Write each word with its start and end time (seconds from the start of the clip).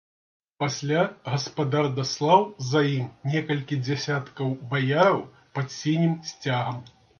Пасля 0.61 1.01
гаспадар 1.33 1.89
даслаў 1.99 2.41
за 2.71 2.81
ім 2.95 3.05
некалькі 3.35 3.79
дзясяткаў 3.85 4.47
баяраў 4.75 5.23
пад 5.59 5.73
сінім 5.79 6.19
сцягам. 6.35 6.85